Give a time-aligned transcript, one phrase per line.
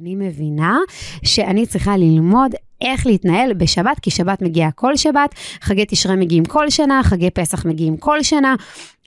[0.00, 0.78] אני מבינה
[1.24, 6.70] שאני צריכה ללמוד איך להתנהל בשבת, כי שבת מגיעה כל שבת, חגי תשרי מגיעים כל
[6.70, 8.54] שנה, חגי פסח מגיעים כל שנה,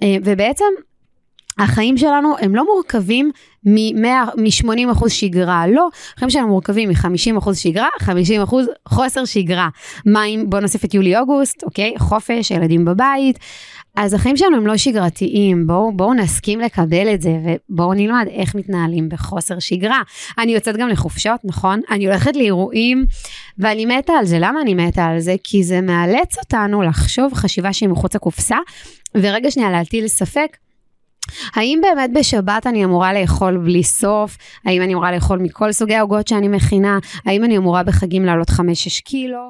[0.03, 0.65] אה, ובעצם
[1.59, 3.31] החיים שלנו הם לא מורכבים
[3.65, 8.11] מ-80% שגרה, לא, החיים שלנו מורכבים מ-50% שגרה, 50%
[8.87, 9.69] חוסר שגרה.
[10.05, 11.93] מה אם, בוא נוסיף את יולי-אוגוסט, אוקיי?
[11.97, 13.39] חופש, ילדים בבית.
[13.97, 18.55] אז החיים שלנו הם לא שגרתיים, בואו בוא נסכים לקבל את זה ובואו נלמד איך
[18.55, 20.01] מתנהלים בחוסר שגרה.
[20.37, 21.81] אני יוצאת גם לחופשות, נכון?
[21.91, 23.05] אני הולכת לאירועים
[23.57, 24.37] ואני מתה על זה.
[24.39, 25.35] למה אני מתה על זה?
[25.43, 28.57] כי זה מאלץ אותנו לחשוב חשיבה שהיא מחוץ לקופסה,
[29.15, 30.57] ורגע שנייה להטיל ספק.
[31.55, 34.37] האם באמת בשבת אני אמורה לאכול בלי סוף?
[34.65, 36.99] האם אני אמורה לאכול מכל סוגי העוגות שאני מכינה?
[37.25, 38.53] האם אני אמורה בחגים לעלות 5-6
[39.03, 39.49] קילו?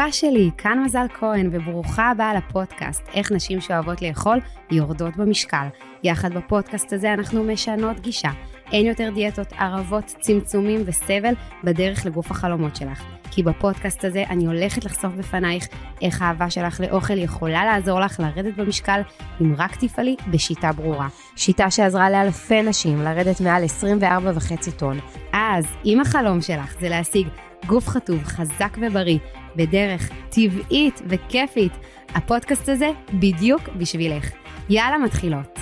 [0.00, 4.38] אהובה שלי, כאן מזל כהן, וברוכה הבאה לפודקאסט, איך נשים שאוהבות לאכול
[4.70, 5.66] יורדות במשקל.
[6.02, 8.30] יחד בפודקאסט הזה אנחנו משנות גישה.
[8.72, 13.02] אין יותר דיאטות, ערבות, צמצומים וסבל בדרך לגוף החלומות שלך.
[13.30, 15.68] כי בפודקאסט הזה אני הולכת לחשוף בפנייך
[16.02, 19.00] איך האהבה שלך לאוכל יכולה לעזור לך לרדת במשקל
[19.40, 21.08] אם רק תפעלי בשיטה ברורה.
[21.36, 23.64] שיטה שעזרה לאלפי נשים לרדת מעל
[24.00, 24.98] 24.5 טון.
[25.32, 27.28] אז אם החלום שלך זה להשיג
[27.66, 29.18] גוף חטוב, חזק ובריא,
[29.56, 31.72] בדרך טבעית וכיפית,
[32.14, 34.30] הפודקאסט הזה בדיוק בשבילך.
[34.68, 35.58] יאללה, מתחילות.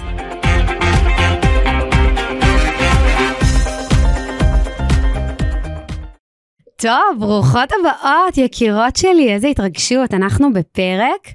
[6.77, 10.15] טוב, ברוכות הבאות, יקירות שלי, איזה התרגשות.
[10.15, 11.29] אנחנו בפרק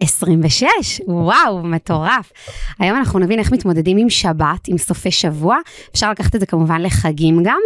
[0.00, 0.66] 26,
[1.06, 2.32] וואו, מטורף.
[2.78, 5.56] היום אנחנו נבין איך מתמודדים עם שבת, עם סופי שבוע,
[5.92, 7.60] אפשר לקחת את זה כמובן לחגים גם,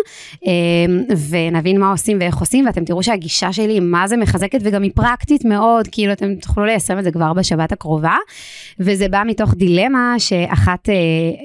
[0.47, 0.51] אמ,
[1.29, 5.45] ונבין מה עושים ואיך עושים, ואתם תראו שהגישה שלי מה זה מחזקת וגם היא פרקטית
[5.45, 8.17] מאוד, כאילו אתם תוכלו ליישם את זה כבר בשבת הקרובה,
[8.81, 10.95] וזה בא מתוך דילמה שאחת אה,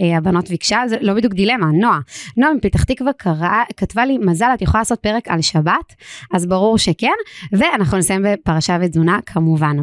[0.01, 1.99] אה, הבנות ביקשה, זה לא בדיוק דילמה, נועה.
[2.37, 5.93] נועה מפתח תקווה קרא, כתבה לי, מזל, את יכולה לעשות פרק על שבת?
[6.33, 7.07] אז ברור שכן,
[7.51, 9.77] ואנחנו נסיים בפרשה ותזונה כמובן.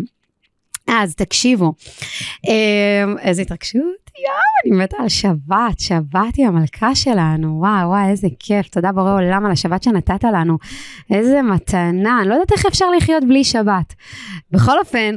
[0.88, 1.72] אז תקשיבו,
[2.44, 3.82] אמ, איזה התרגשות,
[4.18, 9.12] יואו, אני מתה על שבת, שבת היא המלכה שלנו, וואו, וואו, איזה כיף, תודה בורא
[9.12, 10.58] עולם על השבת שנתת לנו,
[11.10, 13.94] איזה מתנה, אני לא יודעת איך אפשר לחיות בלי שבת.
[14.50, 15.14] בכל אופן,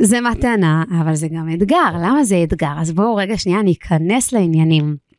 [0.00, 2.72] זה מתנה, אבל זה גם אתגר, למה זה אתגר?
[2.78, 5.09] אז בואו רגע שנייה, אני אכנס לעניינים.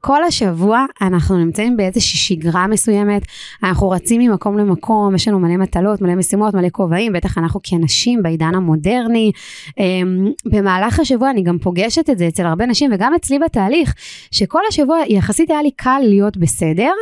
[0.00, 3.22] כל השבוע אנחנו נמצאים באיזושהי שגרה מסוימת,
[3.62, 8.22] אנחנו רצים ממקום למקום, יש לנו מלא מטלות, מלא משימות, מלא כובעים, בטח אנחנו כנשים
[8.22, 9.32] בעידן המודרני.
[9.78, 13.94] אמ, במהלך השבוע אני גם פוגשת את זה אצל הרבה נשים וגם אצלי בתהליך,
[14.30, 16.92] שכל השבוע יחסית היה לי קל להיות בסדר.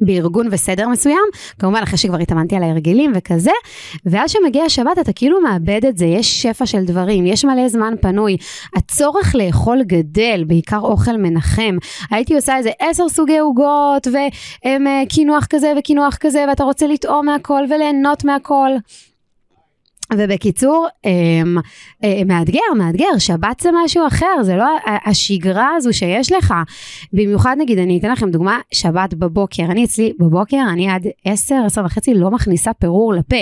[0.00, 1.24] בארגון וסדר מסוים,
[1.58, 3.50] כמובן אחרי שכבר התאמנתי על ההרגלים וכזה,
[4.06, 7.94] ואז שמגיע השבת אתה כאילו מאבד את זה, יש שפע של דברים, יש מלא זמן
[8.00, 8.36] פנוי,
[8.76, 11.76] הצורך לאכול גדל, בעיקר אוכל מנחם.
[12.10, 14.06] הייתי עושה איזה עשר סוגי עוגות,
[14.66, 18.70] וקינוח כזה וקינוח כזה, ואתה רוצה לטעום מהכל וליהנות מהכל.
[20.14, 21.56] ובקיצור, אמ,
[22.04, 24.64] אה, מאתגר, מאתגר, שבת זה משהו אחר, זה לא
[25.06, 26.54] השגרה הזו שיש לך.
[27.12, 31.84] במיוחד נגיד, אני אתן לכם דוגמה, שבת בבוקר, אני אצלי בבוקר, אני עד 10, 10
[31.84, 33.36] וחצי לא מכניסה פירור לפה.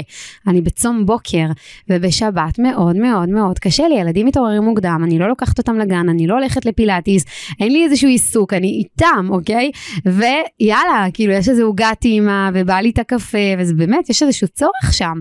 [0.47, 1.47] אני בצום בוקר,
[1.91, 6.27] ובשבת מאוד מאוד מאוד קשה לי, ילדים מתעוררים מוקדם, אני לא לוקחת אותם לגן, אני
[6.27, 7.25] לא הולכת לפילאטיס,
[7.60, 9.71] אין לי איזשהו עיסוק, אני איתם, אוקיי?
[10.06, 14.93] ויאללה, כאילו יש איזה עוגה טעימה, ובא לי את הקפה, וזה באמת, יש איזשהו צורך
[14.93, 15.21] שם.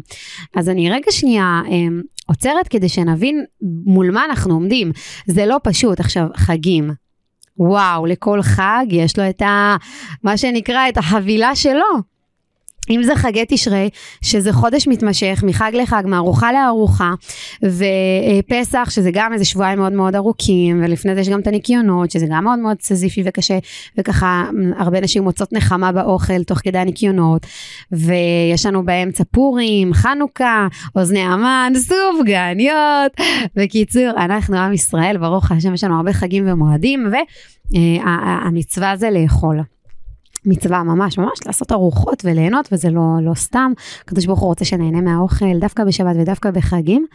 [0.55, 3.45] אז אני רגע שנייה, שנייה אמ, עוצרת כדי שנבין
[3.85, 4.91] מול מה אנחנו עומדים.
[5.27, 5.99] זה לא פשוט.
[5.99, 6.91] עכשיו, חגים.
[7.57, 9.75] וואו, לכל חג יש לו את ה...
[10.23, 12.14] מה שנקרא, את החבילה שלו.
[12.89, 13.89] אם זה חגי תשרי,
[14.21, 17.11] שזה חודש מתמשך, מחג לחג, מארוחה לארוחה,
[17.63, 22.25] ופסח, שזה גם איזה שבועיים מאוד מאוד ארוכים, ולפני זה יש גם את הניקיונות, שזה
[22.29, 23.57] גם מאוד מאוד סזיפי וקשה,
[23.97, 24.43] וככה
[24.77, 27.45] הרבה נשים מוצאות נחמה באוכל תוך כדי הניקיונות,
[27.91, 33.11] ויש לנו באמצע פורים, חנוכה, אוזני המן, סופגניות.
[33.55, 37.07] בקיצור, אנחנו עם ישראל, ברוך השם, יש לנו הרבה חגים ומועדים,
[37.71, 39.74] והמצווה זה לאכול.
[40.45, 43.71] מצווה ממש ממש לעשות ארוחות וליהנות וזה לא, לא סתם,
[44.01, 47.05] הקדוש ברוך הוא רוצה שנהנה מהאוכל דווקא בשבת ודווקא בחגים,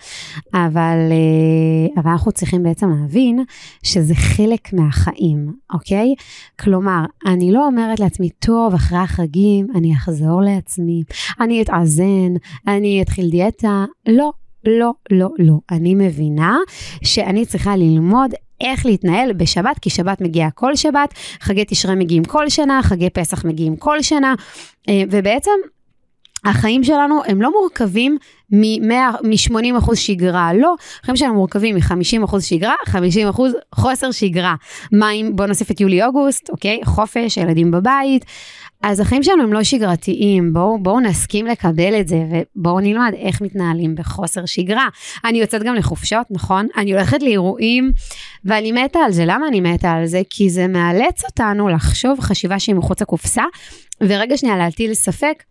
[0.54, 3.44] אבל, אה, אבל אנחנו צריכים בעצם להבין
[3.82, 6.14] שזה חלק מהחיים, אוקיי?
[6.60, 11.02] כלומר, אני לא אומרת לעצמי, טוב, אחרי החגים אני אחזור לעצמי,
[11.40, 12.32] אני אתאזן,
[12.66, 14.30] אני אתחיל דיאטה, לא.
[14.64, 15.54] לא, לא, לא.
[15.70, 16.56] אני מבינה
[17.04, 18.30] שאני צריכה ללמוד
[18.60, 23.44] איך להתנהל בשבת, כי שבת מגיעה כל שבת, חגי תשרי מגיעים כל שנה, חגי פסח
[23.44, 24.34] מגיעים כל שנה,
[24.88, 25.50] אה, ובעצם
[26.44, 28.16] החיים שלנו הם לא מורכבים
[28.52, 33.40] מ-80% שגרה, לא, החיים שלנו מורכבים מ-50% שגרה, 50%
[33.74, 34.54] חוסר שגרה.
[34.92, 36.80] מים, בוא נוסיף את יולי-אוגוסט, אוקיי?
[36.84, 38.24] חופש, ילדים בבית.
[38.82, 43.40] אז החיים שלנו הם לא שגרתיים, בואו בוא נסכים לקבל את זה ובואו נלמד איך
[43.40, 44.88] מתנהלים בחוסר שגרה.
[45.24, 46.66] אני יוצאת גם לחופשות, נכון?
[46.76, 47.92] אני הולכת לאירועים
[48.44, 49.24] ואני מתה על זה.
[49.26, 50.22] למה אני מתה על זה?
[50.30, 53.42] כי זה מאלץ אותנו לחשוב חשיבה שהיא מחוץ לקופסה,
[54.00, 55.42] ורגע שנייה להטיל ספק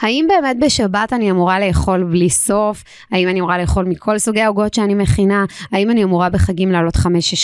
[0.00, 2.84] האם באמת בשבת אני אמורה לאכול בלי סוף?
[3.12, 5.44] האם אני אמורה לאכול מכל סוגי העוגות שאני מכינה?
[5.72, 7.00] האם אני אמורה בחגים לעלות 5-6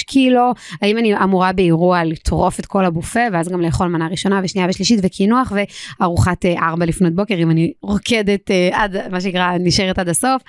[0.07, 0.53] קילו?
[0.83, 5.01] האם אני אמורה באירוע לטרוף את כל הבופה ואז גם לאכול מנה ראשונה ושנייה ושלישית
[5.03, 5.53] וקינוח
[6.01, 10.43] וארוחת 4 אה, לפנות בוקר אם אני רוקדת אה, עד, מה שנקרא, נשארת עד הסוף?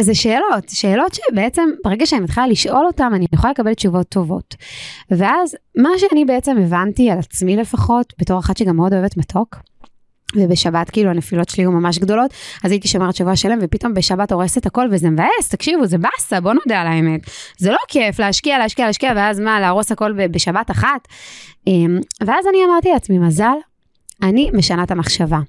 [0.00, 4.54] זה שאלות, שאלות שבעצם ברגע שאני מתחילה לשאול אותן אני יכולה לקבל תשובות טובות.
[5.10, 9.56] ואז מה שאני בעצם הבנתי על עצמי לפחות, בתור אחת שגם מאוד אוהבת מתוק,
[10.36, 12.30] ובשבת כאילו הנפילות שלי היו ממש גדולות,
[12.64, 16.52] אז הייתי שומרת שבוע שלם ופתאום בשבת הורסת הכל וזה מבאס, תקשיבו, זה באסה, בוא
[16.52, 17.20] נודה על האמת.
[17.58, 21.08] זה לא כיף להשקיע, להשקיע, להשקיע, ואז מה, להרוס הכל בשבת אחת.
[21.66, 23.56] אמ, ואז אני אמרתי לעצמי, מזל,
[24.22, 25.40] אני משנה את המחשבה.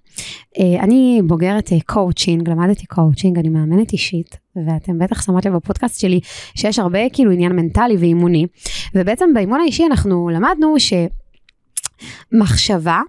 [0.60, 6.00] אה, אני בוגרת קואוצ'ינג, אה, למדתי קואוצ'ינג, אני מאמנת אישית, ואתם בטח שמות לב בפודקאסט
[6.00, 6.19] שלי
[6.56, 8.45] שיש הרבה כאילו עניין מנטלי ואימוני,
[8.95, 10.75] ובעצם באימון האישי אנחנו למדנו
[12.33, 13.00] שמחשבה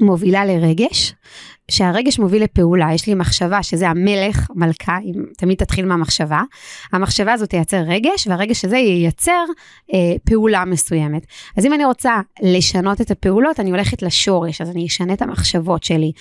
[0.00, 1.14] מובילה לרגש,
[1.70, 6.40] שהרגש מוביל לפעולה, יש לי מחשבה שזה המלך, מלכה, אם תמיד תתחיל מהמחשבה,
[6.92, 9.44] המחשבה הזאת תייצר רגש, והרגש הזה ייצר
[9.94, 11.26] אה, פעולה מסוימת.
[11.56, 15.82] אז אם אני רוצה לשנות את הפעולות, אני הולכת לשורש, אז אני אשנה את המחשבות
[15.84, 16.12] שלי.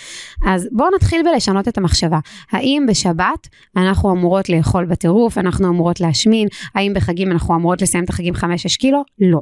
[0.48, 2.20] אז בואו נתחיל בלשנות את המחשבה.
[2.52, 3.48] האם בשבת
[3.78, 8.40] אנחנו אמורות לאכול בטירוף, אנחנו אמורות להשמין, האם בחגים אנחנו אמורות לסיים את החגים 5-6
[8.80, 9.04] קילו?
[9.20, 9.40] לא.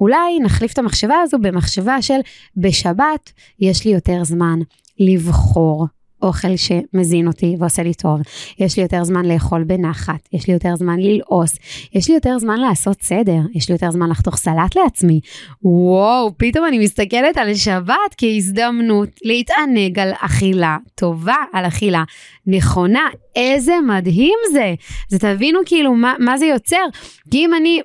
[0.00, 2.18] אולי נחליף את המחשבה הזו במחשבה של
[2.56, 4.58] בשבת יש לי יותר זמן
[4.98, 5.86] לבחור
[6.22, 8.20] אוכל שמזין אותי ועושה לי טוב.
[8.58, 11.58] יש לי יותר זמן לאכול בנחת, יש לי יותר זמן ללעוס,
[11.94, 15.20] יש לי יותר זמן לעשות סדר, יש לי יותר זמן לחתוך סלט לעצמי.
[15.62, 22.04] וואו, פתאום אני מסתכלת על שבת כהזדמנות להתענג על אכילה טובה, על אכילה
[22.46, 23.08] נכונה.
[23.36, 24.74] איזה מדהים זה.
[25.08, 26.84] זה תבינו כאילו מה, מה זה יוצר.
[27.30, 27.80] כי אם אני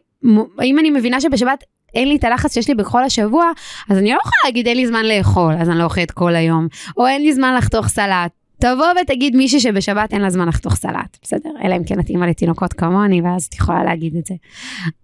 [0.63, 1.63] אם אני מבינה שבשבת
[1.95, 3.51] אין לי את הלחץ שיש לי בכל השבוע,
[3.89, 6.67] אז אני לא יכולה להגיד אין לי זמן לאכול, אז אני לא אוכלת כל היום,
[6.97, 8.31] או אין לי זמן לחתוך סלט.
[8.61, 11.49] תבוא ותגיד מישהי שבשבת אין לה זמן לחתוך סלט, בסדר?
[11.63, 14.33] אלא אם כן את אימא לתינוקות כמוני, ואז את יכולה להגיד את זה.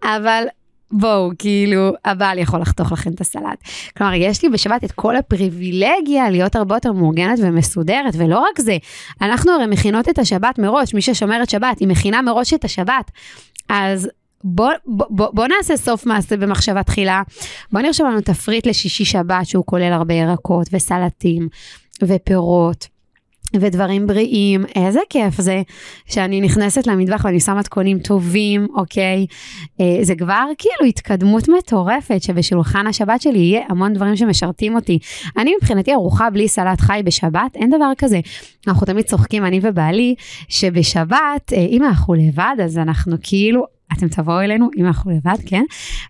[0.03, 0.43] אבל
[0.91, 3.63] בואו, כאילו, הבעל יכול לחתוך לכם את הסלט.
[3.97, 8.77] כלומר, יש לי בשבת את כל הפריבילגיה להיות הרבה יותר מאורגנת ומסודרת, ולא רק זה,
[9.21, 13.11] אנחנו הרי מכינות את השבת מראש, מי ששומרת שבת, היא מכינה מראש את השבת.
[13.69, 14.09] אז
[14.43, 17.21] בוא, בוא, בוא נעשה סוף מעשה במחשבה תחילה.
[17.71, 21.47] בוא נרשום לנו תפריט לשישי שבת שהוא כולל הרבה ירקות וסלטים
[22.03, 22.87] ופירות.
[23.55, 25.61] ודברים בריאים, איזה כיף זה
[26.05, 29.25] שאני נכנסת למטבח ואני שמה תקונים טובים, אוקיי?
[29.81, 34.99] אה, זה כבר כאילו התקדמות מטורפת שבשולחן השבת שלי יהיה המון דברים שמשרתים אותי.
[35.37, 38.19] אני מבחינתי ארוחה בלי סלט חי בשבת, אין דבר כזה.
[38.67, 40.15] אנחנו תמיד צוחקים, אני ובעלי,
[40.49, 45.63] שבשבת, אה, אם אנחנו לבד, אז אנחנו כאילו אתם תבואו אלינו אם אנחנו לבד, כן?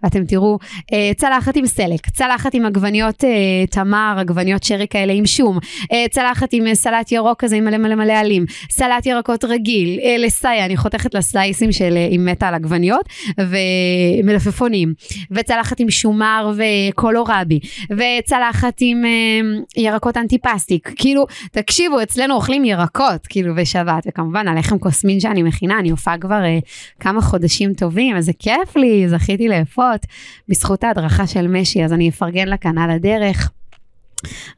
[0.03, 0.59] ואתם תראו
[0.93, 3.29] אה, צלחת עם סלק, צלחת עם עגבניות אה,
[3.71, 5.59] תמר, עגבניות שרי כאלה עם שום,
[5.91, 9.99] אה, צלחת עם אה, סלט ירוק כזה עם מלא מלא מלא עלים, סלט ירקות רגיל,
[10.03, 13.05] אה, לסייע, אני חותכת לסלייסים של אה, עם מטה על עגבניות
[13.37, 14.93] ומלפפונים,
[15.31, 17.59] וצלחת עם שומר וקולורבי,
[17.91, 19.39] וצלחת עם אה,
[19.77, 25.89] ירקות אנטיפסטיק, כאילו, תקשיבו, אצלנו אוכלים ירקות, כאילו, בשבת, וכמובן הלחם כוסמין שאני מכינה, אני
[25.89, 26.59] הופעה כבר אה,
[26.99, 27.66] כמה חודשים.
[27.67, 30.05] אנשים טובים, איזה כיף לי, זכיתי לאפות
[30.49, 33.51] בזכות ההדרכה של משי, אז אני אפרגן לה כאן על הדרך.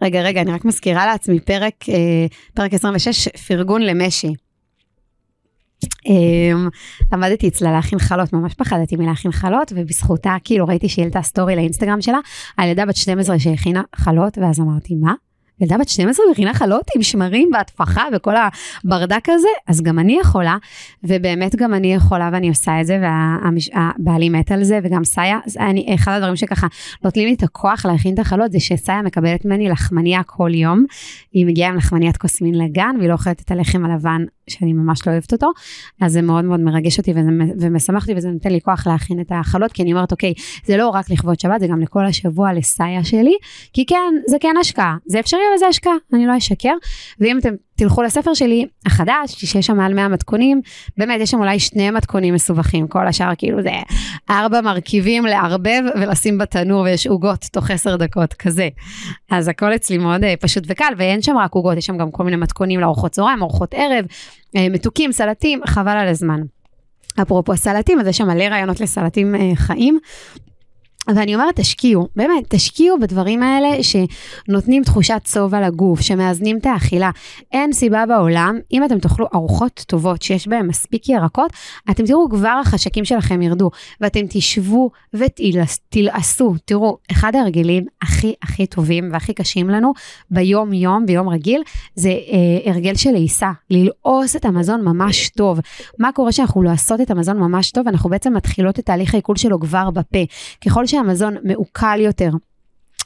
[0.02, 4.34] רגע, רגע, אני רק מזכירה לעצמי פרק, אה, פרק 26, פרגון למשי.
[5.86, 6.70] Um,
[7.12, 12.02] למדתי אצלה להכין חלות, ממש פחדתי מלהכין חלות, ובזכותה כאילו ראיתי שהיא העלתה סטורי לאינסטגרם
[12.02, 12.18] שלה
[12.58, 15.14] על ילדה בת 12 שהכינה חלות, ואז אמרתי, מה?
[15.62, 18.34] ילדה בת 12 מכינה חלות עם שמרים והטפחה וכל
[18.86, 20.58] הברדק הזה, אז גם אני יכולה,
[21.04, 25.96] ובאמת גם אני יכולה ואני עושה את זה, והבעלי מת על זה, וגם סאיה, אני,
[25.96, 26.68] אחד הדברים שככה
[27.04, 30.86] נותנים לי את הכוח להכין את החלות, זה שסאיה מקבלת ממני לחמניה כל יום,
[31.34, 35.12] היא מגיעה עם לחמניית קוסמין לגן, והיא לא אוכלת את הלחם הלבן, שאני ממש לא
[35.12, 35.52] אוהבת אותו,
[36.02, 39.32] אז זה מאוד מאוד מרגש אותי וזה, ומשמח אותי, וזה נותן לי כוח להכין את
[39.32, 40.34] החלות, כי אני אומרת, אוקיי,
[40.66, 43.38] זה לא רק לכבוד שבת, זה גם לכל השבוע לסאיה שלי,
[43.74, 46.74] כי כן, זה כן השקעה, זה אפשרי בזה השקעה, אני לא אשקר.
[47.20, 50.62] ואם אתם תלכו לספר שלי החדש, שיש שם מעל 100 מתכונים,
[50.98, 53.70] באמת יש שם אולי שני מתכונים מסובכים, כל השאר כאילו זה
[54.30, 58.70] ארבע מרכיבים לערבב ולשים בתנור ויש עוגות תוך עשר דקות, כזה.
[59.32, 62.24] אז הכל אצלי מאוד אה, פשוט וקל, ואין שם רק עוגות, יש שם גם כל
[62.24, 64.06] מיני מתכונים לארוחות צהריים, ארוחות ערב,
[64.56, 66.42] אה, מתוקים, סלטים, חבל על הזמן.
[67.22, 70.00] אפרופו סלטים, אז יש שם מלא רעיונות לסלטים אה, חיים.
[71.16, 77.10] ואני אומרת, תשקיעו, באמת, תשקיעו בדברים האלה שנותנים תחושת שובע לגוף, שמאזנים את האכילה.
[77.52, 81.54] אין סיבה בעולם, אם אתם תאכלו ארוחות טובות שיש בהן מספיק ירקות,
[81.92, 83.70] אתם תראו כבר החשקים שלכם ירדו,
[84.02, 86.56] ואתם תשבו ותלעסו.
[86.66, 89.94] תראו, אחד ההרגלים הכי הכי טובים והכי קשים לנו
[90.32, 91.62] ביום יום, ביום רגיל,
[91.96, 95.60] זה אה, הרגל של לעיסה, ללעוס את המזון ממש טוב.
[96.00, 97.88] מה קורה כשאנחנו לועסות את המזון ממש טוב?
[97.88, 100.20] אנחנו בעצם מתחילות את תהליך העיכול שלו כבר בפה.
[100.66, 100.94] ככל ש...
[101.00, 102.30] שהמזון מעוקל יותר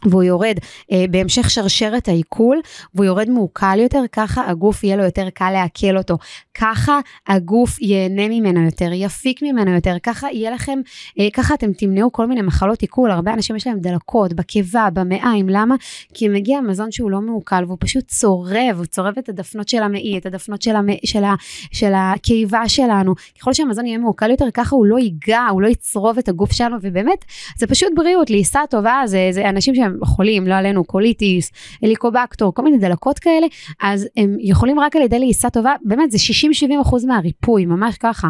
[0.06, 0.56] והוא יורד
[0.92, 2.62] אה, בהמשך שרשרת העיכול,
[2.96, 6.18] והוא יורד מעוקל יותר, ככה הגוף יהיה לו יותר קל לעכל אותו.
[6.58, 10.80] ככה הגוף ייהנה ממנו יותר, יפיק ממנו יותר, ככה יהיה לכם,
[11.20, 15.50] אה, ככה אתם תמנעו כל מיני מחלות עיכול, הרבה אנשים יש להם דלקות, בקיבה, במעיים,
[15.50, 15.76] למה?
[16.14, 20.18] כי מגיע מזון שהוא לא מעוקל והוא פשוט צורב, הוא צורב את הדפנות של המעי,
[20.18, 20.88] את הדפנות של, המ...
[21.06, 21.34] של, ה...
[21.72, 23.14] של הקיבה שלנו.
[23.40, 26.78] ככל שהמזון יהיה מעוקל יותר, ככה הוא לא ייגע, הוא לא יצרוב את הגוף שלנו,
[26.82, 27.26] ובאמת,
[27.58, 31.52] זה פשוט בריאות, לעיסה טובה, זה, זה אנשים שהם חולים, לא עלינו, קוליטיס,
[31.84, 33.48] הליקובקטר, כל מיני דלקות כאלה,
[33.82, 38.30] אז הם יכולים רק על ידי לעיסה טובה, באמת זה 50-70 אחוז מהריפוי, ממש ככה.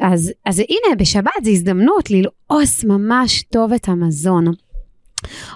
[0.00, 4.44] אז, אז הנה, בשבת זו הזדמנות ללעוס ממש טוב את המזון.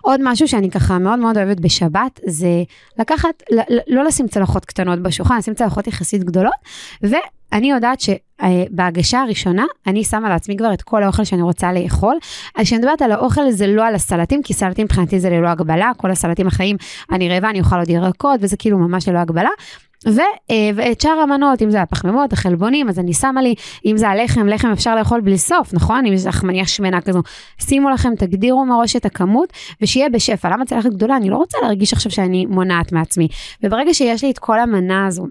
[0.02, 2.62] עוד משהו שאני ככה מאוד מאוד אוהבת בשבת, זה
[2.98, 3.42] לקחת,
[3.88, 6.52] לא לשים צלחות קטנות בשולחן, לשים צלחות יחסית גדולות,
[7.02, 12.16] ואני יודעת שבהגשה אה, הראשונה, אני שמה לעצמי כבר את כל האוכל שאני רוצה לאכול.
[12.56, 15.92] אז כשאני מדברת על האוכל, זה לא על הסלטים, כי סלטים מבחינתי זה ללא הגבלה,
[15.96, 16.76] כל הסלטים החיים,
[17.12, 19.50] אני רעבה, אני אוכל עוד ירקות, וזה כאילו ממש ללא הגבלה.
[20.08, 20.20] ו,
[20.50, 23.54] אה, ואת שאר המנות, אם זה הפחמימות, החלבונים, אז אני שמה לי,
[23.86, 26.06] אם זה הלחם, לחם אפשר לאכול בלי סוף, נכון?
[26.06, 27.22] אם זה לחמניה שמנה כזו.
[27.60, 30.48] שימו לכם, תגדירו מראש את הכמות, ושיהיה בשפע.
[30.48, 31.16] למה צלחת גדולה?
[31.16, 33.28] אני לא רוצה להרגיש עכשיו שאני מונעת מעצמי.
[33.62, 35.26] וברגע שיש לי את כל המנה הזו,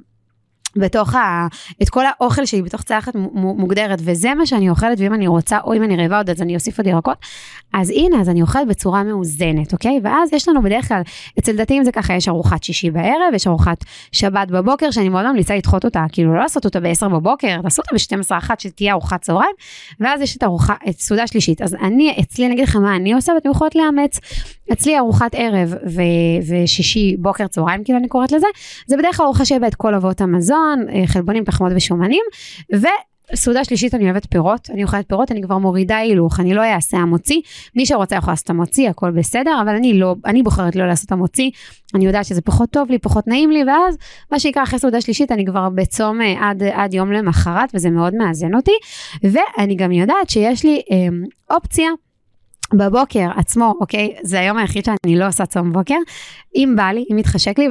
[0.75, 1.47] בתוך ה...
[1.81, 5.73] את כל האוכל שלי בתוך צלחת מוגדרת, וזה מה שאני אוכלת, ואם אני רוצה, או
[5.73, 7.17] אם אני רעבה עוד, אז אני אוסיף עוד ירקות.
[7.73, 9.99] אז הנה, אז אני אוכלת בצורה מאוזנת, אוקיי?
[10.03, 11.01] ואז יש לנו בדרך כלל,
[11.39, 13.77] אצל דתיים זה ככה, יש ארוחת שישי בערב, יש ארוחת
[14.11, 18.15] שבת בבוקר, שאני מאוד ממליצה לדחות אותה, כאילו לא לעשות אותה ב-10 בבוקר, תעשו אותה
[18.15, 19.55] ב-12 אחת, שתהיה ארוחת צהריים,
[19.99, 21.61] ואז יש את ארוחה, את סעודה שלישית.
[21.61, 24.19] אז אני, אצלי, אני אגיד לכם מה אני עושה, ואתם יכולות לאמץ.
[24.73, 28.47] אצלי ארוחת ערב ו- ושישי בוקר צהריים, כאילו אני קוראת לזה,
[28.87, 32.23] זה בדרך כלל ארוחה שיהיה את כל אבות המזון, אה, חלבונים, פחמות ושומנים,
[32.75, 32.85] ו...
[33.35, 36.97] סעודה שלישית אני אוהבת פירות, אני אוכלת פירות, אני כבר מורידה הילוך, אני לא אעשה
[36.97, 37.41] המוציא,
[37.75, 41.49] מי שרוצה יכול לעשות המוציא, הכל בסדר, אבל אני לא, אני בוחרת לא לעשות המוציא,
[41.95, 43.97] אני יודעת שזה פחות טוב לי, פחות נעים לי, ואז
[44.31, 48.15] מה שיקרה אחרי סעודה שלישית, אני כבר בצום אה, עד, עד יום למחרת, וזה מאוד
[48.15, 48.75] מאזן אותי,
[49.23, 51.07] ואני גם יודעת שיש לי אה,
[51.55, 51.89] אופציה
[52.73, 54.15] בבוקר עצמו, אוקיי?
[54.23, 55.95] זה היום היחיד שאני לא עושה צום בוקר.
[56.55, 57.67] אם בא לי, אם מתחשק לי,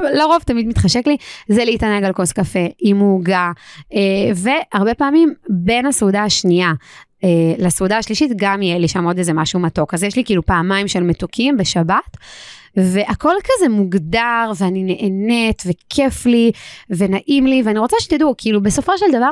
[0.00, 1.16] לרוב תמיד מתחשק לי,
[1.48, 3.52] זה להתענג על כוס קפה עם עוגה,
[3.94, 6.72] אה, והרבה פעמים בין הסעודה השנייה
[7.24, 7.28] אה,
[7.58, 9.94] לסעודה השלישית גם יהיה לי שם עוד איזה משהו מתוק.
[9.94, 12.16] אז יש לי כאילו פעמיים של מתוקים בשבת.
[12.76, 16.52] והכל כזה מוגדר ואני נהנית וכיף לי
[16.90, 19.30] ונעים לי ואני רוצה שתדעו כאילו בסופו של דבר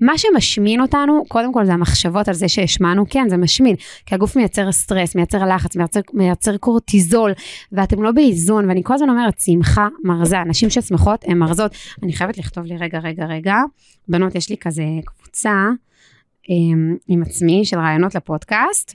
[0.00, 3.76] מה שמשמין אותנו, קודם כל זה המחשבות על זה שהשמענו, כן, זה משמין,
[4.06, 7.32] כי הגוף מייצר סטרס, מייצר לחץ, מייצר, מייצר קורטיזול,
[7.72, 11.72] ואתם לא באיזון, ואני כל הזמן אומרת, שמחה מרזה, נשים ששמחות הן מרזות.
[12.02, 13.56] אני חייבת לכתוב לי, רגע, רגע, רגע,
[14.08, 15.66] בנות, יש לי כזה קבוצה
[16.48, 18.94] עם, אמ, עם עצמי של רעיונות לפודקאסט.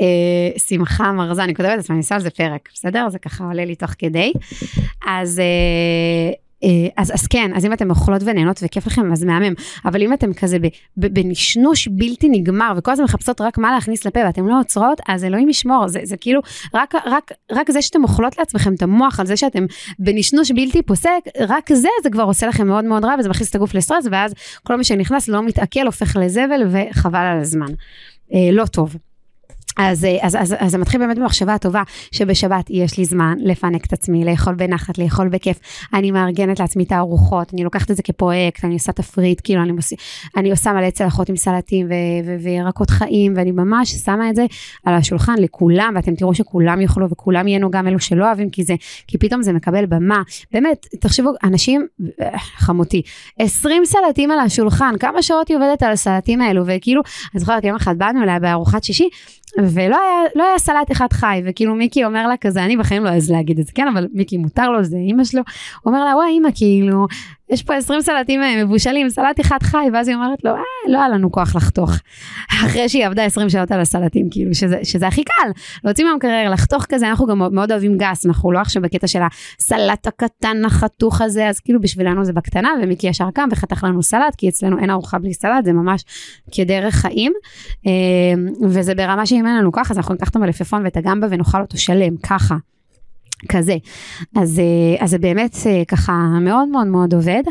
[0.00, 3.08] Uh, שמחה מרזה, אני כותבת לעצמי, אני אעשה על זה פרק, בסדר?
[3.08, 4.32] זה ככה עולה לי תוך כדי.
[5.06, 6.43] אז uh,
[6.96, 9.54] אז, אז כן, אז אם אתם אוכלות ונהנות וכיף לכם, אז מהמם.
[9.84, 10.56] אבל אם אתם כזה
[10.96, 15.48] בנשנוש בלתי נגמר, וכל הזמן מחפשות רק מה להכניס לפה ואתם לא עוצרות, אז אלוהים
[15.48, 16.40] ישמור, זה, זה כאילו,
[16.74, 19.66] רק, רק, רק זה שאתם אוכלות לעצמכם את המוח על זה שאתם
[19.98, 23.54] בנשנוש בלתי פוסק, רק זה, זה כבר עושה לכם מאוד מאוד רע, וזה מכניס את
[23.54, 27.72] הגוף לסטרס, ואז כל מה שנכנס לא מתעכל, הופך לזבל, וחבל על הזמן.
[28.34, 28.96] אה, לא טוב.
[29.76, 33.86] אז, אה, אז, אז, אז זה מתחיל באמת במחשבה הטובה שבשבת יש לי זמן לפנק
[33.86, 35.60] את עצמי, לאכול בנחת, לאכול בכיף.
[35.94, 39.72] אני מארגנת לעצמי את הארוחות, אני לוקחת את זה כפרויקט, אני עושה תפריט, כאילו אני,
[39.72, 39.92] מוס...
[40.36, 41.90] אני עושה מלא צלחות עם סלטים ו-
[42.26, 44.46] ו- וירקות חיים, ואני ממש שמה את זה
[44.84, 48.74] על השולחן לכולם, ואתם תראו שכולם יאכלו וכולם ייהנו, גם אלו שלא אוהבים, כי, זה,
[49.06, 50.22] כי פתאום זה מקבל במה.
[50.52, 51.86] באמת, תחשבו, אנשים,
[52.56, 53.02] חמותי,
[53.38, 57.02] 20 סלטים על השולחן, כמה שעות היא עובדת על הסלטים האלו, וכאילו,
[57.34, 59.08] אני זוכרת יום אחד באנו אליה בארוחת שישי,
[59.58, 63.08] ולא היה, לא היה סלט אחד חי, וכאילו מיקי אומר לה כזה, אני בחיים לא
[63.08, 65.42] אעז להגיד את זה, כן, אבל מיקי מותר לו, זה אימא שלו,
[65.82, 67.06] הוא אומר לה, וואי אימא, כאילו,
[67.54, 70.98] יש פה 20 סלטים אה, מבושלים, סלט אחד חי, ואז היא אומרת לו, אה, לא
[70.98, 71.90] היה לנו כוח לחתוך.
[72.66, 75.50] אחרי שהיא עבדה 20 שעות על הסלטים, כאילו, שזה, שזה הכי קל,
[75.84, 79.20] להוציא מהמקרר, לחתוך כזה, אנחנו גם מאוד אוהבים גס, אנחנו לא עכשיו בקטע של
[79.58, 84.34] הסלט הקטן החתוך הזה, אז כאילו בשבילנו זה בקטנה, ומיקי ישר קם וחתך לנו סלט,
[84.38, 86.04] כי אצלנו אין ארוחה בלי סלט, זה ממש
[86.52, 87.32] כדרך חיים,
[87.86, 87.92] אה,
[88.68, 91.78] וזה ברמה שאם אין לנו ככה, אז אנחנו ניקח את המלפפון ואת הגמבה ונאכל אותו
[91.78, 92.54] שלם, ככה.
[93.48, 93.76] כזה.
[94.36, 97.42] אז, אה, אז זה באמת אה, ככה מאוד מאוד מאוד עובד.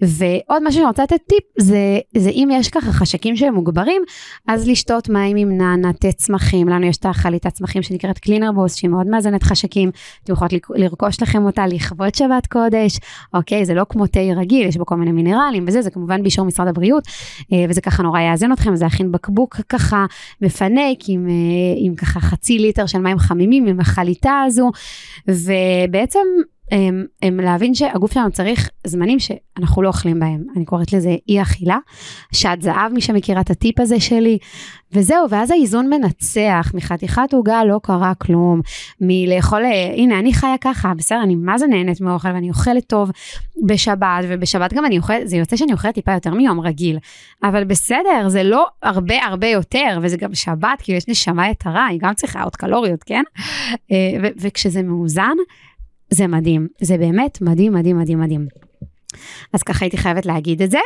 [0.00, 4.02] ועוד משהו שאני רוצה לתת טיפ, זה, זה אם יש ככה חשקים שהם מוגברים,
[4.48, 8.74] אז לשתות מים עם נאנה, תה צמחים, לנו יש את החליטת צמחים שנקראת קלינר בוס,
[8.74, 9.90] שהיא מאוד מאזנת חשקים,
[10.24, 12.98] אתם יכולות לרכוש לכם אותה לכבוד שבת קודש,
[13.34, 16.44] אוקיי, זה לא כמו תה רגיל, יש בו כל מיני מינרלים וזה, זה כמובן באישור
[16.44, 17.04] משרד הבריאות,
[17.52, 20.06] אה, וזה ככה נורא יאזן אתכם, זה להכין בקבוק ככה
[20.40, 21.28] מפנק עם,
[21.76, 24.70] עם ככה חצי ליטר של מים חמימים עם החליטה הזו.
[25.28, 26.26] ובעצם
[26.70, 30.44] הם, הם להבין שהגוף שלנו צריך זמנים שאנחנו לא אוכלים בהם.
[30.56, 31.78] אני קוראת לזה אי אכילה,
[32.32, 34.38] שעת זהב, מי שמכירה את הטיפ הזה שלי,
[34.92, 38.60] וזהו, ואז האיזון מנצח, מחתיכת עוגה לא קרה כלום,
[39.00, 39.62] מלאכול,
[39.96, 43.10] הנה, אני חיה ככה, בסדר, אני מה זה נהנית מאוכל ואני אוכלת טוב
[43.66, 46.98] בשבת, ובשבת גם אני אוכלת, זה יוצא שאני אוכלת טיפה יותר מיום רגיל,
[47.44, 51.98] אבל בסדר, זה לא הרבה הרבה יותר, וזה גם שבת, כאילו יש נשמה יתרה, היא
[52.02, 53.22] גם צריכה עוד קלוריות, כן?
[53.92, 55.36] אה, וכשזה מאוזן,
[56.10, 58.46] זה מדהים, זה באמת מדהים, מדהים, מדהים, מדהים.
[59.52, 60.78] אז ככה הייתי חייבת להגיד את זה.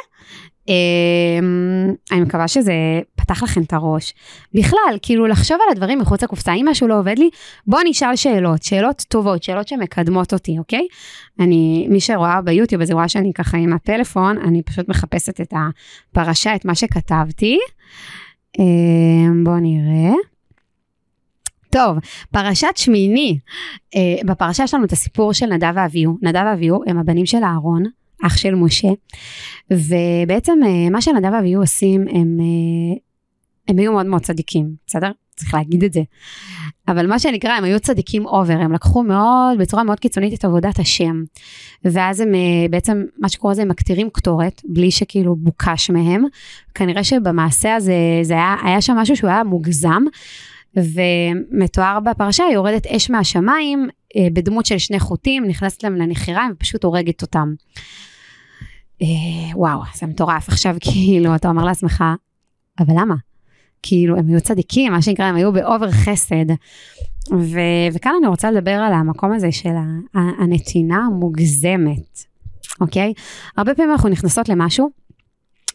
[0.68, 2.72] אמ, אני מקווה שזה
[3.16, 4.14] פתח לכם את הראש.
[4.54, 7.30] בכלל, כאילו לחשוב על הדברים מחוץ לקופסה, אם משהו לא עובד לי,
[7.66, 10.86] בוא נשאל שאלות, שאלות טובות, שאלות שמקדמות אותי, אוקיי?
[11.40, 15.52] אני, מי שרואה ביוטיוב, אז רואה שאני ככה עם הפלאפון, אני פשוט מחפשת את
[16.12, 17.58] הפרשה, את מה שכתבתי.
[18.58, 20.14] אמ, בואו נראה.
[21.70, 21.98] טוב,
[22.30, 23.38] פרשת שמיני.
[23.94, 26.18] Uh, בפרשה יש לנו את הסיפור של נדב ואביהו.
[26.22, 27.82] נדב ואביהו הם הבנים של אהרון,
[28.26, 28.88] אח של משה,
[29.70, 32.98] ובעצם uh, מה שנדב ואביהו עושים, הם, uh,
[33.68, 35.10] הם היו מאוד מאוד צדיקים, בסדר?
[35.36, 36.02] צריך להגיד את זה.
[36.88, 40.78] אבל מה שנקרא, הם היו צדיקים אובר, הם לקחו מאוד, בצורה מאוד קיצונית את עבודת
[40.78, 41.22] השם.
[41.84, 42.32] ואז הם
[42.70, 46.24] בעצם, מה שקורה זה הם מקטירים קטורת, בלי שכאילו בוקש מהם.
[46.74, 50.02] כנראה שבמעשה הזה, זה היה, היה שם משהו שהוא היה מוגזם.
[50.76, 56.84] ומתואר בפרשה, היא יורדת אש מהשמיים אה, בדמות של שני חוטים, נכנסת להם לנחיריים ופשוט
[56.84, 57.54] הורגת אותם.
[59.02, 59.06] אה,
[59.54, 60.48] וואו, זה מטורף.
[60.48, 62.04] עכשיו כאילו, אתה אומר לעצמך,
[62.80, 63.14] אבל למה?
[63.82, 66.50] כאילו, הם היו צדיקים, מה שנקרא, הם היו באובר חסד.
[67.32, 69.74] ו- וכאן אני רוצה לדבר על המקום הזה של
[70.14, 72.24] הנתינה המוגזמת,
[72.80, 73.12] אוקיי?
[73.56, 74.90] הרבה פעמים אנחנו נכנסות למשהו,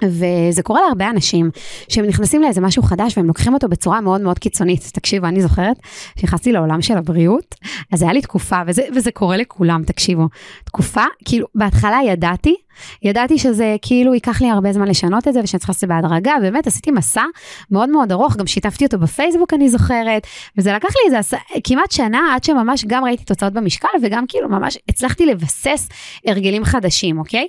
[0.09, 1.51] וזה קורה להרבה אנשים
[1.87, 4.89] שהם נכנסים לאיזה משהו חדש והם לוקחים אותו בצורה מאוד מאוד קיצונית.
[4.93, 5.77] תקשיבו, אני זוכרת
[6.19, 7.55] שנכנסתי לעולם של הבריאות,
[7.91, 10.27] אז היה לי תקופה, וזה, וזה קורה לכולם, תקשיבו.
[10.63, 12.55] תקופה, כאילו, בהתחלה ידעתי
[13.03, 15.95] ידעתי שזה כאילו ייקח לי הרבה זמן לשנות את זה ושאני צריכה לעשות את זה
[15.95, 17.23] בהדרגה, באמת עשיתי מסע
[17.71, 22.35] מאוד מאוד ארוך, גם שיתפתי אותו בפייסבוק אני זוכרת, וזה לקח לי איזה כמעט שנה
[22.35, 25.89] עד שממש גם ראיתי תוצאות במשקל וגם כאילו ממש הצלחתי לבסס
[26.27, 27.47] הרגלים חדשים, אוקיי?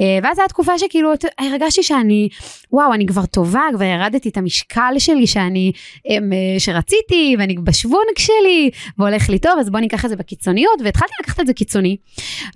[0.00, 2.28] אה, ואז הייתה תקופה שכאילו הרגשתי שאני,
[2.72, 5.72] וואו, אני כבר טובה, כבר ירדתי את המשקל שלי שאני,
[6.10, 6.16] אה,
[6.58, 11.40] שרציתי, ואני בשוונג שלי, והולך לי טוב, אז בוא ניקח את זה בקיצוניות, והתחלתי לקחת
[11.40, 11.96] את זה קיצוני,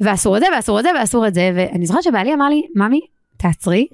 [0.01, 2.63] ואסור את זה, ואסור את זה, ואסור את זה, ואני זוכרת זוכרת שבעלי אמר לי,
[2.77, 3.01] ממי,
[3.37, 3.87] תעצרי,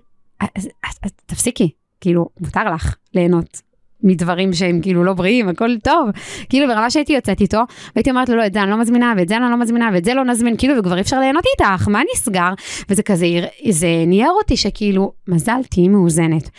[1.27, 3.63] תפסיקי, כאילו, מותר לך ליהנות
[4.03, 6.11] מדברים שהם כאילו לא בריאים, הכל טוב.
[6.49, 7.61] כאילו ברמה שהייתי יוצאת איתו,
[7.97, 10.05] והייתי אומרת לו, לא, את זה אני לא מזמינה, ואת זה אני לא מזמינה, ואת
[10.05, 12.53] זה לא נזמין, כאילו, וכבר אי אפשר ליהנות איתך, מה נסגר?
[12.89, 13.27] וזה כזה,
[13.71, 16.51] זה ניער אותי שכאילו, מזל, תהיי מאוזנת.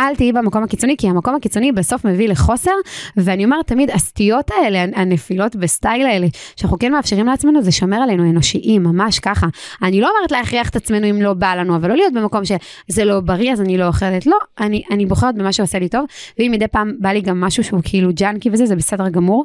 [0.00, 2.70] אל תהיי במקום הקיצוני, כי המקום הקיצוני בסוף מביא לחוסר,
[3.16, 8.30] ואני אומרת תמיד, הסטיות האלה, הנפילות בסטייל האלה, שאנחנו כן מאפשרים לעצמנו, זה שומר עלינו
[8.30, 9.46] אנושיים, ממש ככה.
[9.82, 13.04] אני לא אומרת להכריח את עצמנו אם לא בא לנו, אבל לא להיות במקום שזה
[13.04, 14.26] לא בריא, אז אני לא אוכלת.
[14.26, 16.06] לא, אני, אני בוחרת במה שעושה לי טוב,
[16.38, 19.44] ואם מדי פעם בא לי גם משהו שהוא כאילו ג'אנקי וזה, זה בסדר גמור.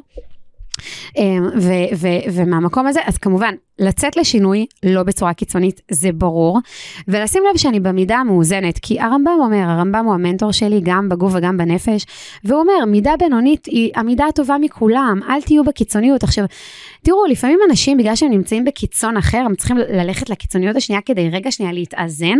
[1.16, 6.58] אמ, ו- ו- ומהמקום הזה, אז כמובן, לצאת לשינוי, לא בצורה קיצונית, זה ברור,
[7.08, 11.56] ולשים לב שאני במידה המאוזנת, כי הרמב"ם אומר, הרמב"ם הוא המנטור שלי גם בגוף וגם
[11.56, 12.06] בנפש,
[12.44, 16.22] והוא אומר, מידה בינונית היא המידה הטובה מכולם, אל תהיו בקיצוניות.
[16.22, 16.44] עכשיו,
[17.02, 21.50] תראו, לפעמים אנשים, בגלל שהם נמצאים בקיצון אחר, הם צריכים ללכת לקיצוניות השנייה כדי רגע
[21.50, 22.36] שנייה להתאזן,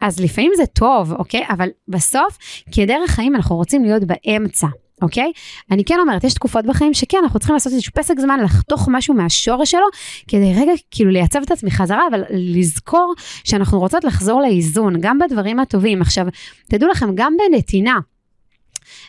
[0.00, 1.42] אז לפעמים זה טוב, אוקיי?
[1.50, 2.38] אבל בסוף,
[2.72, 4.66] כדרך חיים אנחנו רוצים להיות באמצע.
[5.02, 5.32] אוקיי?
[5.70, 9.14] אני כן אומרת, יש תקופות בחיים שכן, אנחנו צריכים לעשות איזשהו פסק זמן, לחתוך משהו
[9.14, 9.86] מהשורש שלו,
[10.28, 15.60] כדי רגע כאילו לייצב את עצמי חזרה, אבל לזכור שאנחנו רוצות לחזור לאיזון, גם בדברים
[15.60, 16.02] הטובים.
[16.02, 16.26] עכשיו,
[16.68, 17.98] תדעו לכם, גם בנתינה,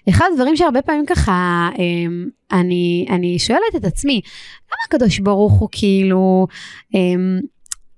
[0.09, 4.21] אחד הדברים שהרבה פעמים ככה, אמ, אני, אני שואלת את עצמי,
[4.67, 6.47] למה הקדוש ברוך הוא כאילו,
[6.93, 7.39] אמ,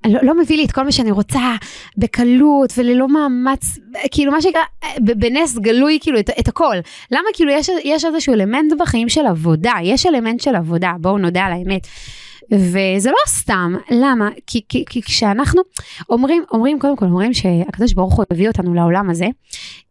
[0.07, 1.55] לא, לא מביא לי את כל מה שאני רוצה
[1.97, 3.77] בקלות וללא מאמץ,
[4.12, 4.62] כאילו מה שנקרא,
[4.99, 6.75] בנס גלוי כאילו את, את הכל.
[7.12, 11.45] למה כאילו יש, יש איזשהו אלמנט בחיים של עבודה, יש אלמנט של עבודה, בואו נודה
[11.45, 11.88] על האמת.
[12.51, 14.29] וזה לא סתם, למה?
[14.47, 15.62] כי, כי, כי כשאנחנו
[16.09, 19.25] אומרים, אומרים, קודם כל אומרים שהקדוש ברוך הוא הביא אותנו לעולם הזה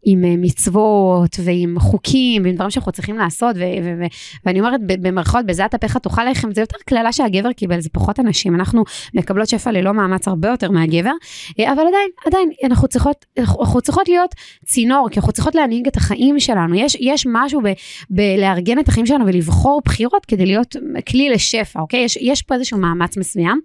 [0.03, 4.05] עם אה, מצוות ועם חוקים ועם דברים שאנחנו צריכים לעשות, ו- ו- ו-
[4.45, 8.55] ואני אומרת במרכאות, בזעת אפיך תאכל לחם, זה יותר קללה שהגבר קיבל, זה פחות אנשים,
[8.55, 11.11] אנחנו מקבלות שפע ללא מאמץ הרבה יותר מהגבר,
[11.59, 15.97] אה, אבל עדיין, עדיין, אנחנו צריכות, אנחנו צריכות להיות צינור, כי אנחנו צריכות להנהיג את
[15.97, 17.61] החיים שלנו, יש, יש משהו
[18.09, 20.75] בלארגן את החיים שלנו ולבחור בחירות כדי להיות
[21.09, 21.99] כלי לשפע, אוקיי?
[21.99, 23.61] יש, יש פה איזשהו מאמץ מסוים,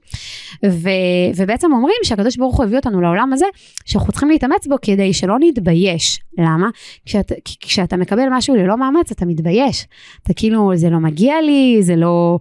[0.66, 0.88] ו-
[1.36, 3.46] ובעצם אומרים שהקדוש ברוך הוא הביא אותנו לעולם הזה,
[3.84, 6.20] שאנחנו צריכים להתאמץ בו כדי שלא נתבייש.
[6.38, 6.68] למה?
[7.06, 9.86] כשאת, כשאתה מקבל משהו ללא מאמץ, אתה מתבייש.
[10.22, 12.38] אתה כאילו, זה לא מגיע לי, זה לא...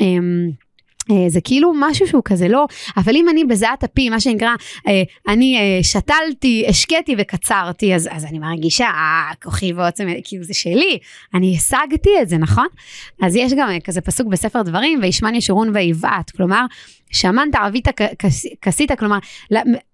[0.00, 0.50] אמ,
[1.28, 2.66] זה כאילו משהו שהוא כזה לא,
[2.96, 4.54] אבל אם אני בזיעת אפי, מה שנקרא,
[4.88, 10.54] אה, אני אה, שתלתי, השקיתי וקצרתי, אז, אז אני מרגישה, אה, כוחי ועוצם, כאילו זה
[10.54, 10.98] שלי,
[11.34, 12.66] אני השגתי את זה, נכון?
[13.22, 16.66] אז יש גם כזה פסוק בספר דברים, וישמן ישורון ויבעט, כלומר,
[17.10, 17.88] שמנת ערבית
[18.62, 19.18] כסית, כלומר,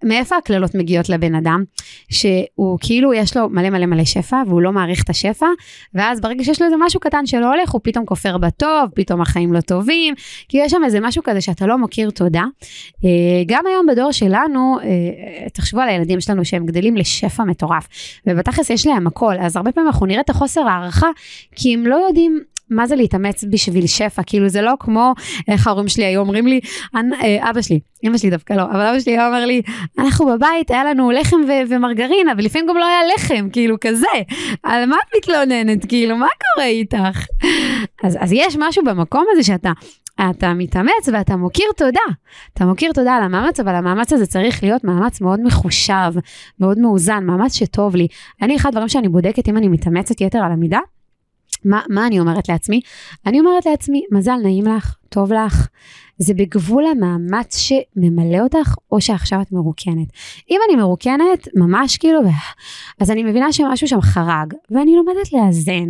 [0.03, 1.63] מאיפה הקללות מגיעות לבן אדם?
[2.11, 5.45] שהוא כאילו יש לו מלא מלא מלא שפע והוא לא מעריך את השפע,
[5.93, 9.53] ואז ברגע שיש לו איזה משהו קטן שלא הולך, הוא פתאום כופר בטוב, פתאום החיים
[9.53, 10.13] לא טובים,
[10.49, 12.43] כי יש שם איזה משהו כזה שאתה לא מכיר תודה.
[13.05, 13.09] אה,
[13.45, 17.87] גם היום בדור שלנו, אה, תחשבו על הילדים שלנו שהם גדלים לשפע מטורף,
[18.27, 21.07] ובתכלס יש להם הכל, אז הרבה פעמים אנחנו נראה את החוסר הערכה,
[21.55, 24.21] כי הם לא יודעים מה זה להתאמץ בשביל שפע?
[24.25, 25.13] כאילו זה לא כמו,
[25.47, 26.59] איך ההורים שלי היו אומרים לי,
[26.95, 29.61] אה, אבא שלי, אמא שלי דווקא לא, אבל אבא שלי היה אומר לי,
[29.99, 34.07] אנחנו בבית, היה לנו לחם ו- ומרגרינה, ולפעמים גם לא היה לחם, כאילו כזה.
[34.63, 35.85] על מה את מתלוננת?
[35.85, 37.25] כאילו, מה קורה איתך?
[38.03, 39.71] אז, אז יש משהו במקום הזה שאתה...
[40.29, 41.99] אתה מתאמץ ואתה מוקיר תודה.
[42.53, 46.13] אתה מוקיר תודה על המאמץ, אבל המאמץ הזה צריך להיות מאמץ מאוד מחושב,
[46.59, 48.07] מאוד מאוזן, מאמץ שטוב לי.
[48.41, 50.79] אני, אחד הדברים שאני בודקת אם אני מתאמצת יתר על המידה,
[51.65, 52.81] מה, מה אני אומרת לעצמי?
[53.25, 55.67] אני אומרת לעצמי, מזל, נעים לך, טוב לך,
[56.17, 60.07] זה בגבול המאמץ שממלא אותך, או שעכשיו את מרוקנת.
[60.51, 62.19] אם אני מרוקנת, ממש כאילו,
[62.99, 65.89] אז אני מבינה שמשהו שם חרג, ואני לומדת לאזן.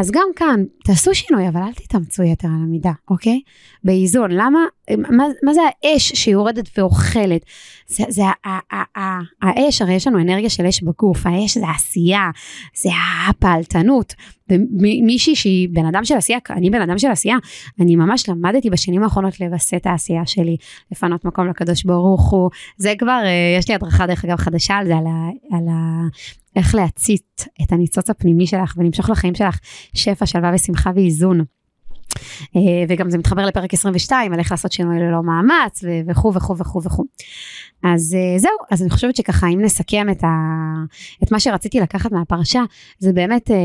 [0.00, 3.40] אז גם כאן, תעשו שינוי, אבל אל תתאמצו יתר על המידה, אוקיי?
[3.84, 4.30] באיזון.
[4.30, 4.58] למה,
[4.98, 7.44] מה, מה זה האש שיורדת ואוכלת?
[7.86, 8.22] זה, זה
[9.42, 12.30] האש, הרי יש לנו אנרגיה של אש בגוף, האש זה העשייה,
[12.76, 12.90] זה
[13.28, 14.14] הפעלתנות.
[14.50, 17.36] ומישהי שהיא בן אדם של עשייה, אני בן אדם של עשייה,
[17.80, 20.56] אני ממש למדתי בשנים האחרונות לווסת העשייה שלי,
[20.92, 24.86] לפנות מקום לקדוש ברוך הוא, זה כבר, אה, יש לי הדרכה דרך אגב חדשה על
[24.86, 25.28] זה, על ה...
[25.56, 26.08] על ה
[26.56, 29.58] איך להצית את הניצוץ הפנימי שלך ולמשוך לחיים שלך
[29.94, 31.44] שפע, שלווה ושמחה ואיזון.
[32.56, 36.82] אה, וגם זה מתחבר לפרק 22 על איך לעשות שינוי ללא מאמץ וכו' וכו' וכו'
[36.82, 37.04] וכו'.
[37.82, 40.28] אז אה, זהו, אז אני חושבת שככה אם נסכם את, ה,
[41.22, 42.62] את מה שרציתי לקחת מהפרשה,
[42.98, 43.56] זה באמת אה,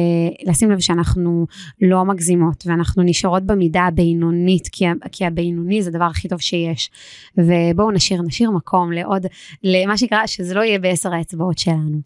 [0.52, 1.46] לשים לב שאנחנו
[1.82, 6.92] לא מגזימות ואנחנו נשארות במידה הבינונית, כי, כי הבינוני זה הדבר הכי טוב שיש.
[7.38, 9.26] ובואו נשאיר, נשאיר מקום לעוד,
[9.64, 11.98] למה שנקרא, שזה לא יהיה בעשר האצבעות שלנו.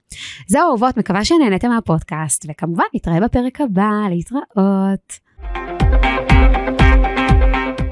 [0.48, 5.29] זהו אהובות, מקווה שנהנתם מהפודקאסט, וכמובן נתראה בפרק הבא, להתראות.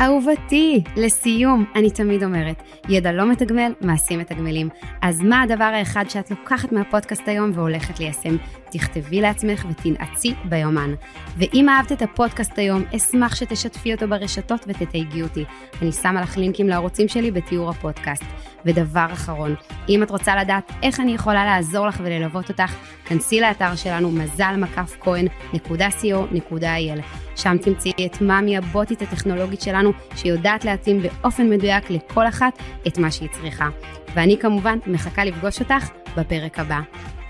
[0.02, 4.70] אהובתי, לסיום, אני תמיד אומרת, ידע לא מתגמל, מעשים מתגמלים.
[5.02, 8.38] אז מה הדבר האחד שאת לוקחת מהפודקאסט היום והולכת ליישם?
[8.72, 10.94] תכתבי לעצמך ותנעצי ביומן.
[11.38, 15.46] ואם אהבת את הפודקאסט היום, אשמח שתשתפי אותו ברשתות ותתייגי אותי.
[15.82, 18.24] אני שמה לך לינקים לערוצים שלי בתיאור הפודקאסט.
[18.68, 19.56] ודבר אחרון,
[19.90, 22.74] אם את רוצה לדעת איך אני יכולה לעזור לך וללוות אותך,
[23.06, 27.02] כנסי לאתר שלנו מזל מקף כהן.co.il.
[27.36, 33.12] שם תמצאי את מאמי הבוטית הטכנולוגית שלנו, שיודעת להתאים באופן מדויק לכל אחת את מה
[33.12, 33.70] שהיא צריכה.
[34.16, 36.80] ואני כמובן מחכה לפגוש אותך בפרק הבא.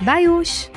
[0.01, 0.69] ביי יוש!